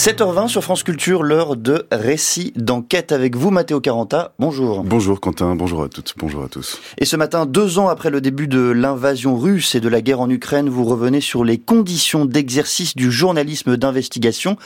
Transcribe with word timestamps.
7h20 0.00 0.48
sur 0.48 0.64
France 0.64 0.82
Culture, 0.82 1.22
l'heure 1.22 1.56
de 1.56 1.86
récit 1.92 2.54
d'enquête 2.56 3.12
avec 3.12 3.36
vous, 3.36 3.50
Mathéo 3.50 3.82
Caranta. 3.82 4.32
Bonjour. 4.38 4.82
Bonjour 4.82 5.20
Quentin, 5.20 5.54
bonjour 5.54 5.82
à 5.82 5.90
toutes, 5.90 6.14
bonjour 6.16 6.42
à 6.42 6.48
tous. 6.48 6.80
Et 6.96 7.04
ce 7.04 7.16
matin, 7.16 7.44
deux 7.44 7.78
ans 7.78 7.88
après 7.88 8.08
le 8.08 8.22
début 8.22 8.48
de 8.48 8.60
l'invasion 8.60 9.36
russe 9.36 9.74
et 9.74 9.80
de 9.80 9.90
la 9.90 10.00
guerre 10.00 10.22
en 10.22 10.30
Ukraine, 10.30 10.70
vous 10.70 10.84
revenez 10.84 11.20
sur 11.20 11.44
les 11.44 11.58
conditions 11.58 12.24
d'exercice 12.24 12.96
du 12.96 13.12
journalisme 13.12 13.76
d'investigation 13.76 14.56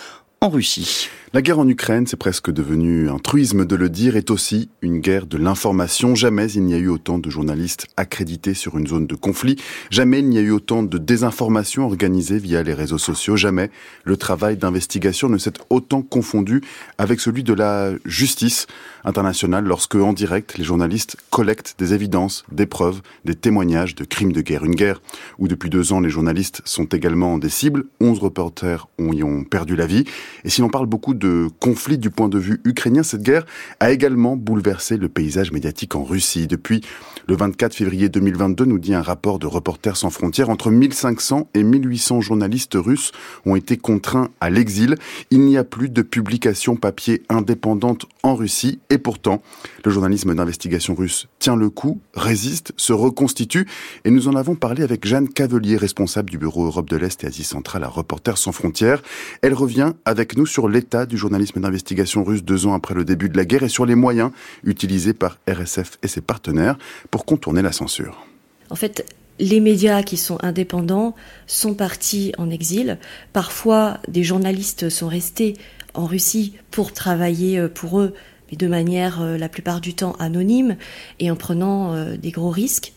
en 0.41 0.51
Russie. 0.51 1.09
La 1.35 1.43
guerre 1.43 1.59
en 1.59 1.67
Ukraine, 1.67 2.07
c'est 2.07 2.17
presque 2.17 2.53
devenu 2.53 3.11
un 3.11 3.19
truisme 3.19 3.65
de 3.65 3.75
le 3.75 3.89
dire, 3.89 4.15
est 4.15 4.31
aussi 4.31 4.69
une 4.83 5.01
guerre 5.01 5.27
de 5.27 5.37
l'information. 5.37 6.15
Jamais 6.15 6.49
il 6.53 6.63
n'y 6.63 6.75
a 6.75 6.79
eu 6.79 6.87
autant 6.87 7.19
de 7.19 7.29
journalistes 7.29 7.89
accrédités 7.97 8.55
sur 8.55 8.79
une 8.79 8.87
zone 8.87 9.09
de 9.09 9.17
conflit. 9.17 9.57
Jamais 9.91 10.21
il 10.21 10.29
n'y 10.29 10.39
a 10.39 10.43
eu 10.43 10.53
autant 10.53 10.85
de 10.85 10.97
désinformation 10.97 11.87
organisée 11.87 12.39
via 12.39 12.63
les 12.63 12.73
réseaux 12.73 12.99
sociaux. 12.99 13.35
Jamais 13.35 13.73
le 14.05 14.17
travail 14.17 14.57
d'investigation 14.57 15.29
ne 15.29 15.37
s'est 15.37 15.55
autant 15.71 16.03
confondu 16.03 16.63
avec 16.99 17.19
celui 17.19 17.43
de 17.43 17.53
la 17.53 17.91
justice 18.05 18.69
internationale 19.05 19.65
lorsque, 19.65 19.97
en 19.97 20.13
direct, 20.13 20.57
les 20.57 20.63
journalistes 20.63 21.17
collectent 21.31 21.75
des 21.81 21.95
évidences, 21.95 22.45
des 22.53 22.67
preuves, 22.67 23.03
des 23.25 23.35
témoignages 23.35 23.97
de 23.97 24.05
crimes 24.05 24.33
de 24.33 24.41
guerre. 24.41 24.63
Une 24.63 24.77
guerre 24.77 25.03
où 25.41 25.49
depuis 25.49 25.69
deux 25.69 25.93
ans, 25.93 25.99
les 25.99 26.11
journalistes 26.11 26.63
sont 26.65 26.85
également 26.85 27.39
des 27.39 27.49
cibles. 27.49 27.87
Onze 28.01 28.21
reporters 28.21 28.87
y 29.01 29.25
ont 29.25 29.43
perdu 29.43 29.75
la 29.75 29.87
vie. 29.87 30.05
Et 30.45 30.49
si 30.49 30.61
l'on 30.61 30.69
parle 30.69 30.87
beaucoup 30.87 31.13
de 31.13 31.24
de 31.25 31.49
conflit 31.59 31.97
du 31.97 32.11
point 32.11 32.29
de 32.29 32.39
vue 32.39 32.61
ukrainien, 32.65 33.03
cette 33.03 33.23
guerre 33.23 33.47
a 33.81 33.93
également 33.93 34.37
bouleversé 34.37 34.99
le 34.99 35.09
paysage 35.09 35.53
médiatique 35.53 35.95
en 35.95 36.05
Russie. 36.05 36.47
Depuis 36.47 36.83
le 37.27 37.35
24 37.35 37.75
février 37.75 38.11
2022, 38.11 38.67
nous 38.67 38.79
dit 38.79 38.93
un 38.93 39.01
rapport 39.01 39.39
de 39.39 39.47
Reporters 39.47 39.97
sans 39.97 40.11
frontières, 40.11 40.51
entre 40.51 40.71
1500 40.71 41.49
et 41.55 41.63
1800 41.63 42.21
journalistes 42.21 42.75
russes 42.75 43.13
ont 43.47 43.57
été 43.57 43.79
contraints 43.79 44.29
à 44.43 44.51
l'exil. 44.51 44.97
Il 45.31 45.41
n'y 45.41 45.57
a 45.57 45.65
plus 45.65 45.89
de 45.89 46.03
publications 46.03 46.77
papier 46.77 47.23
indépendantes 47.31 48.05
en 48.23 48.35
Russie 48.35 48.81
et 48.91 48.99
pourtant, 48.99 49.43
le 49.83 49.91
journalisme 49.91 50.35
d'investigation 50.35 50.95
russe 50.95 51.29
tient 51.39 51.57
le 51.57 51.71
coup, 51.71 52.01
résiste, 52.13 52.73
se 52.77 52.93
reconstitue 52.93 53.67
et 54.05 54.11
nous 54.11 54.29
en 54.29 54.37
avons 54.37 54.57
parlé 54.57 54.83
avec 54.83 55.07
Jeanne 55.07 55.31
Cavelier, 55.31 55.79
responsable 55.79 56.29
du 56.29 56.37
bureau 56.37 56.67
Europe 56.67 56.91
de 56.91 56.99
l'Est 56.99 57.25
et 57.25 57.29
Asie 57.29 57.45
centrale 57.45 57.85
à 57.85 57.89
Reporters 57.89 58.37
sans 58.37 58.53
frontières. 58.53 59.03
Elle 59.41 59.55
revient 59.55 59.95
avec 60.05 60.37
nous 60.37 60.45
sur 60.45 60.69
l'état 60.69 61.07
du 61.07 61.14
du 61.15 61.21
journalisme 61.21 61.61
d'investigation 61.61 62.25
russe 62.25 62.43
deux 62.43 62.67
ans 62.67 62.75
après 62.75 62.93
le 62.93 63.05
début 63.05 63.29
de 63.29 63.37
la 63.37 63.45
guerre 63.45 63.63
et 63.63 63.69
sur 63.69 63.87
les 63.87 63.95
moyens 63.95 64.33
utilisés 64.65 65.13
par 65.13 65.39
RSF 65.49 65.99
et 66.03 66.09
ses 66.09 66.21
partenaires 66.21 66.77
pour 67.13 67.25
contourner 67.25 67.63
la 67.63 67.71
censure. 67.71 68.27
En 68.69 68.75
fait, 68.75 69.07
les 69.39 69.61
médias 69.61 70.03
qui 70.03 70.17
sont 70.17 70.43
indépendants 70.43 71.15
sont 71.47 71.75
partis 71.75 72.33
en 72.37 72.51
exil. 72.51 72.99
Parfois, 73.33 74.01
des 74.09 74.25
journalistes 74.25 74.89
sont 74.89 75.07
restés 75.07 75.55
en 75.95 76.07
Russie 76.07 76.55
pour 76.73 76.93
travailler 76.93 77.61
euh, 77.61 77.69
pour 77.69 78.01
eux, 78.01 78.13
mais 78.51 78.57
de 78.57 78.67
manière 78.67 79.23
euh, 79.23 79.39
la 79.39 79.49
plupart 79.49 79.81
du 79.81 79.95
temps 79.95 80.17
anonyme 80.19 80.77
et 81.21 81.31
en 81.31 81.37
prenant 81.37 81.95
euh, 81.95 82.17
des 82.17 82.33
gros 82.33 82.51
risques 82.51 82.93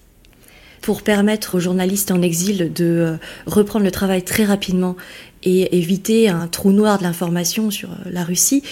pour 0.81 1.01
permettre 1.01 1.55
aux 1.55 1.59
journalistes 1.59 2.11
en 2.11 2.21
exil 2.21 2.71
de 2.73 2.85
euh, 2.85 3.17
reprendre 3.45 3.85
le 3.85 3.91
travail 3.91 4.23
très 4.23 4.43
rapidement 4.43 4.95
et 5.43 5.77
éviter 5.77 6.29
un 6.29 6.47
trou 6.47 6.71
noir 6.71 6.97
de 6.97 7.03
l'information 7.03 7.71
sur 7.71 7.89
euh, 7.91 8.09
la 8.09 8.23
Russie, 8.23 8.63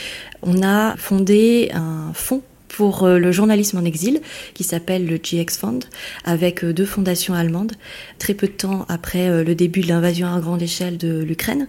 on 0.41 0.63
a 0.63 0.95
fondé 0.97 1.71
un 1.73 2.11
fonds 2.13 2.41
pour 2.67 3.03
euh, 3.03 3.17
le 3.17 3.31
journalisme 3.31 3.77
en 3.77 3.85
exil 3.85 4.21
qui 4.53 4.63
s'appelle 4.63 5.05
le 5.05 5.17
GX 5.17 5.57
Fund 5.57 5.79
avec 6.23 6.63
deux 6.65 6.85
fondations 6.85 7.33
allemandes 7.33 7.73
très 8.19 8.33
peu 8.33 8.47
de 8.47 8.53
temps 8.53 8.85
après 8.89 9.43
le 9.43 9.55
début 9.55 9.81
de 9.81 9.87
l'invasion 9.87 10.27
à 10.27 10.39
grande 10.39 10.61
échelle 10.61 10.97
de 10.97 11.23
l'Ukraine. 11.23 11.67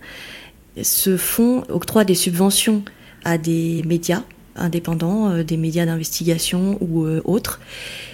Ce 0.83 1.17
fonds 1.17 1.65
octroie 1.69 2.05
des 2.05 2.15
subventions 2.15 2.83
à 3.25 3.39
des 3.39 3.83
médias 3.87 4.23
indépendants, 4.57 5.43
des 5.43 5.57
médias 5.57 5.87
d'investigation 5.87 6.79
ou 6.81 7.07
autres 7.25 7.61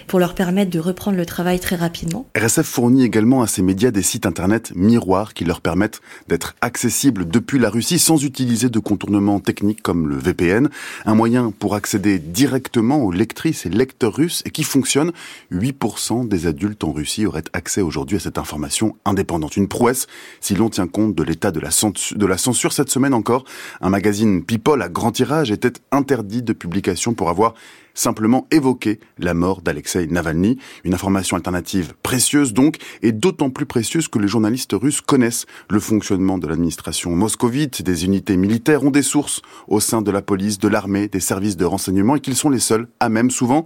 pour 0.06 0.19
leur 0.19 0.34
permettre 0.34 0.70
de 0.70 0.78
reprendre 0.78 1.16
le 1.16 1.26
travail 1.26 1.60
très 1.60 1.76
rapidement. 1.76 2.26
RSF 2.36 2.66
fournit 2.66 3.04
également 3.04 3.42
à 3.42 3.47
ces 3.47 3.62
médias 3.62 3.91
des 3.91 4.03
sites 4.03 4.26
internet 4.26 4.72
miroirs 4.75 5.34
qui 5.34 5.44
leur 5.44 5.60
permettent 5.60 6.00
d'être 6.28 6.54
accessibles 6.60 7.28
depuis 7.28 7.58
la 7.58 7.70
Russie 7.70 7.98
sans 7.98 8.22
utiliser 8.25 8.69
de 8.69 8.78
contournements 8.78 9.41
techniques 9.41 9.82
comme 9.82 10.08
le 10.08 10.16
VPN, 10.16 10.69
un 11.06 11.14
moyen 11.14 11.53
pour 11.58 11.75
accéder 11.75 12.19
directement 12.19 13.03
aux 13.03 13.12
lectrices 13.12 13.66
et 13.66 13.70
lecteurs 13.70 14.14
russes 14.14 14.42
et 14.44 14.50
qui 14.50 14.64
fonctionne. 14.64 15.12
8% 15.53 16.28
des 16.28 16.47
adultes 16.47 16.84
en 16.84 16.92
Russie 16.92 17.26
auraient 17.26 17.44
accès 17.53 17.80
aujourd'hui 17.80 18.16
à 18.16 18.20
cette 18.20 18.38
information 18.38 18.97
indépendante. 19.04 19.56
Une 19.56 19.69
prouesse 19.69 20.06
si 20.41 20.54
l'on 20.54 20.70
tient 20.70 20.86
compte 20.86 21.14
de 21.14 21.22
l'état 21.22 21.50
de 21.50 21.60
la 21.60 21.70
censure. 21.70 22.72
Cette 22.72 22.91
semaine 22.91 23.14
encore, 23.14 23.44
un 23.80 23.91
magazine 23.91 24.44
People 24.44 24.82
à 24.82 24.88
grand 24.88 25.12
tirage 25.12 25.50
était 25.50 25.72
interdit 25.91 26.31
de 26.41 26.54
publication 26.54 27.12
pour 27.12 27.28
avoir 27.28 27.54
simplement 27.94 28.47
évoquer 28.50 29.00
la 29.19 29.34
mort 29.34 29.62
d'Alexei 29.62 30.06
Navalny. 30.06 30.59
Une 30.84 30.94
information 30.94 31.37
alternative 31.37 31.94
précieuse 32.03 32.53
donc, 32.53 32.76
et 33.03 33.12
d'autant 33.12 33.50
plus 33.50 33.66
précieuse 33.66 34.09
que 34.09 34.19
les 34.19 34.28
journalistes 34.28 34.72
russes 34.72 35.00
connaissent 35.00 35.47
le 35.69 35.81
fonctionnement 35.81 36.38
de 36.38 36.47
l'administration 36.47 37.10
moscovite, 37.15 37.82
des 37.82 38.04
unités 38.04 38.37
militaires, 38.37 38.82
ont 38.82 38.91
des 38.91 39.03
sources 39.03 39.42
au 39.69 39.81
sein 39.81 40.03
de 40.03 40.10
la 40.10 40.22
police, 40.22 40.59
de 40.59 40.69
l'armée, 40.69 41.09
des 41.09 41.21
services 41.21 41.56
de 41.56 41.65
renseignement, 41.65 42.16
et 42.16 42.21
qu'ils 42.21 42.37
sont 42.37 42.50
les 42.50 42.59
seuls 42.59 42.88
à 43.00 43.09
même 43.09 43.31
souvent 43.31 43.65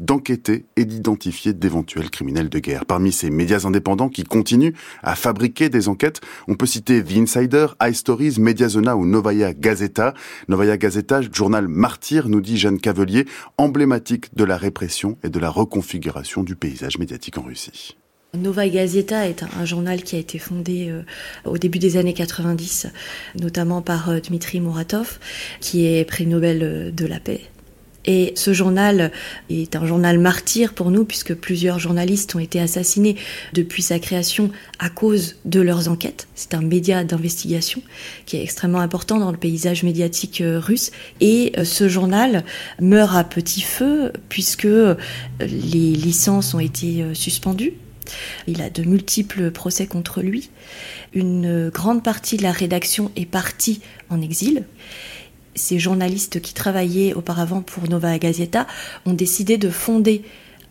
d'enquêter 0.00 0.64
et 0.76 0.84
d'identifier 0.84 1.52
d'éventuels 1.52 2.10
criminels 2.10 2.48
de 2.48 2.58
guerre. 2.58 2.86
Parmi 2.86 3.12
ces 3.12 3.30
médias 3.30 3.66
indépendants 3.66 4.08
qui 4.08 4.24
continuent 4.24 4.74
à 5.02 5.16
fabriquer 5.16 5.68
des 5.68 5.88
enquêtes, 5.88 6.20
on 6.48 6.54
peut 6.54 6.66
citer 6.66 7.02
The 7.02 7.16
Insider, 7.16 7.66
iStories, 7.82 8.38
Mediazona 8.38 8.96
ou 8.96 9.06
Novaya 9.06 9.52
Gazeta. 9.52 10.14
Novaya 10.48 10.76
Gazeta, 10.76 11.20
journal 11.20 11.68
nous 12.12 12.40
dit 12.40 12.56
Jeanne 12.56 12.80
Cavelier, 12.80 13.26
emblématique 13.58 14.34
de 14.34 14.44
la 14.44 14.56
répression 14.56 15.18
et 15.24 15.28
de 15.28 15.38
la 15.38 15.50
reconfiguration 15.50 16.42
du 16.42 16.54
paysage 16.54 16.98
médiatique 16.98 17.38
en 17.38 17.42
Russie. 17.42 17.96
Nova 18.34 18.68
Gazeta 18.68 19.28
est 19.28 19.42
un, 19.42 19.64
journal 19.64 20.02
qui 20.02 20.16
a 20.16 20.18
été 20.18 20.38
fondé 20.38 20.88
euh, 20.90 21.02
au 21.44 21.58
début 21.58 21.78
des 21.78 21.96
années 21.96 22.12
90, 22.12 22.88
notamment 23.40 23.82
par 23.82 24.10
euh, 24.10 24.20
Dmitri 24.20 24.60
Muratov, 24.60 25.18
qui 25.60 25.86
est 25.86 26.04
prix 26.04 26.26
Nobel 26.26 26.62
euh, 26.62 26.90
de 26.90 27.06
la 27.06 27.18
paix 27.18 27.40
et 28.06 28.32
ce 28.36 28.52
journal 28.52 29.10
est 29.50 29.76
un 29.76 29.84
journal 29.84 30.18
martyr 30.18 30.72
pour 30.72 30.90
nous 30.90 31.04
puisque 31.04 31.34
plusieurs 31.34 31.78
journalistes 31.78 32.34
ont 32.34 32.38
été 32.38 32.60
assassinés 32.60 33.16
depuis 33.52 33.82
sa 33.82 33.98
création 33.98 34.50
à 34.78 34.88
cause 34.88 35.36
de 35.44 35.60
leurs 35.60 35.88
enquêtes. 35.88 36.28
C'est 36.34 36.54
un 36.54 36.62
média 36.62 37.04
d'investigation 37.04 37.82
qui 38.24 38.36
est 38.36 38.42
extrêmement 38.42 38.80
important 38.80 39.18
dans 39.18 39.32
le 39.32 39.36
paysage 39.36 39.82
médiatique 39.82 40.40
euh, 40.40 40.60
russe. 40.60 40.92
Et 41.20 41.52
euh, 41.58 41.64
ce 41.64 41.88
journal 41.88 42.44
meurt 42.80 43.16
à 43.16 43.24
petit 43.24 43.62
feu 43.62 44.12
puisque 44.28 44.66
euh, 44.66 44.94
les 45.40 45.92
licences 45.92 46.54
ont 46.54 46.60
été 46.60 47.04
suspendues. 47.14 47.74
Il 48.46 48.62
a 48.62 48.70
de 48.70 48.82
multiples 48.82 49.50
procès 49.50 49.86
contre 49.86 50.22
lui. 50.22 50.50
Une 51.12 51.70
grande 51.70 52.04
partie 52.04 52.36
de 52.36 52.44
la 52.44 52.52
rédaction 52.52 53.10
est 53.16 53.26
partie 53.26 53.80
en 54.10 54.22
exil 54.22 54.64
ces 55.56 55.78
journalistes 55.78 56.40
qui 56.40 56.54
travaillaient 56.54 57.14
auparavant 57.14 57.62
pour 57.62 57.88
Nova 57.88 58.18
Gazeta 58.18 58.66
ont 59.04 59.12
décidé 59.12 59.58
de 59.58 59.70
fonder 59.70 60.22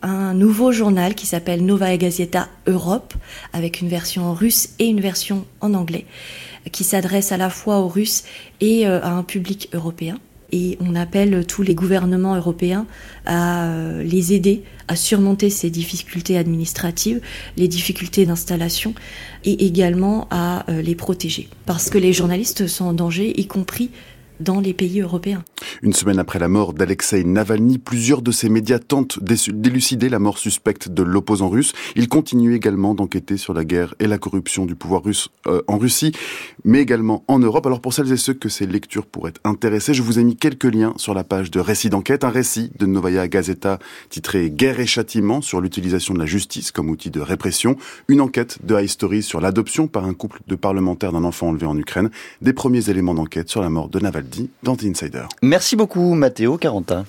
un 0.02 0.34
nouveau 0.34 0.72
journal 0.72 1.14
qui 1.14 1.26
s'appelle 1.26 1.64
Nova 1.64 1.96
Gazeta 1.96 2.48
Europe, 2.66 3.14
avec 3.52 3.80
une 3.80 3.88
version 3.88 4.32
russe 4.34 4.70
et 4.78 4.86
une 4.86 5.00
version 5.00 5.46
en 5.60 5.74
anglais, 5.74 6.06
qui 6.72 6.84
s'adresse 6.84 7.32
à 7.32 7.36
la 7.36 7.50
fois 7.50 7.78
aux 7.78 7.88
Russes 7.88 8.24
et 8.60 8.86
euh, 8.86 9.00
à 9.02 9.10
un 9.10 9.22
public 9.22 9.68
européen. 9.72 10.18
Et 10.52 10.78
on 10.80 10.94
appelle 10.94 11.44
tous 11.44 11.62
les 11.62 11.74
gouvernements 11.74 12.36
européens 12.36 12.86
à 13.24 13.66
euh, 13.66 14.02
les 14.02 14.32
aider 14.32 14.62
à 14.88 14.94
surmonter 14.94 15.50
ces 15.50 15.70
difficultés 15.70 16.38
administratives, 16.38 17.20
les 17.56 17.66
difficultés 17.66 18.24
d'installation, 18.26 18.94
et 19.44 19.66
également 19.66 20.28
à 20.30 20.70
euh, 20.70 20.82
les 20.82 20.94
protéger. 20.94 21.48
Parce 21.64 21.90
que 21.90 21.98
les 21.98 22.12
journalistes 22.12 22.68
sont 22.68 22.84
en 22.84 22.92
danger, 22.92 23.38
y 23.40 23.46
compris 23.46 23.90
dans 24.40 24.60
les 24.60 24.74
pays 24.74 25.00
européens. 25.00 25.42
Une 25.82 25.92
semaine 25.92 26.18
après 26.18 26.38
la 26.38 26.48
mort 26.48 26.72
d'Alexei 26.72 27.24
Navalny, 27.24 27.78
plusieurs 27.78 28.22
de 28.22 28.30
ces 28.30 28.48
médias 28.48 28.78
tentent 28.78 29.22
d'élucider 29.22 30.08
la 30.08 30.18
mort 30.18 30.38
suspecte 30.38 30.88
de 30.88 31.02
l'opposant 31.02 31.48
russe. 31.48 31.72
Ils 31.96 32.08
continuent 32.08 32.54
également 32.54 32.94
d'enquêter 32.94 33.36
sur 33.36 33.54
la 33.54 33.64
guerre 33.64 33.94
et 33.98 34.06
la 34.06 34.18
corruption 34.18 34.66
du 34.66 34.74
pouvoir 34.74 35.04
russe 35.04 35.28
euh, 35.46 35.62
en 35.66 35.78
Russie, 35.78 36.12
mais 36.64 36.80
également 36.80 37.24
en 37.28 37.38
Europe. 37.38 37.66
Alors 37.66 37.80
pour 37.80 37.94
celles 37.94 38.12
et 38.12 38.16
ceux 38.16 38.34
que 38.34 38.48
ces 38.48 38.66
lectures 38.66 39.06
pourraient 39.06 39.34
intéresser, 39.44 39.94
je 39.94 40.02
vous 40.02 40.18
ai 40.18 40.24
mis 40.24 40.36
quelques 40.36 40.64
liens 40.64 40.94
sur 40.96 41.14
la 41.14 41.24
page 41.24 41.50
de 41.50 41.60
Récit 41.60 41.90
d'enquête, 41.90 42.24
un 42.24 42.30
récit 42.30 42.70
de 42.78 42.86
Novaya 42.86 43.28
Gazeta 43.28 43.78
titré 44.10 44.50
Guerre 44.50 44.80
et 44.80 44.86
châtiment 44.86 45.40
sur 45.40 45.60
l'utilisation 45.60 46.14
de 46.14 46.18
la 46.18 46.26
justice 46.26 46.70
comme 46.72 46.90
outil 46.90 47.10
de 47.10 47.20
répression, 47.20 47.76
une 48.08 48.20
enquête 48.20 48.58
de 48.64 48.78
High 48.78 48.88
Story 48.88 49.22
sur 49.22 49.40
l'adoption 49.40 49.88
par 49.88 50.04
un 50.04 50.14
couple 50.14 50.40
de 50.46 50.54
parlementaires 50.54 51.12
d'un 51.12 51.24
enfant 51.24 51.48
enlevé 51.48 51.66
en 51.66 51.76
Ukraine, 51.76 52.10
des 52.42 52.52
premiers 52.52 52.90
éléments 52.90 53.14
d'enquête 53.14 53.48
sur 53.48 53.62
la 53.62 53.70
mort 53.70 53.88
de 53.88 53.98
Navalny 53.98 54.25
Merci 55.42 55.76
beaucoup 55.76 56.14
Mathéo 56.14 56.56
Carentin. 56.56 57.04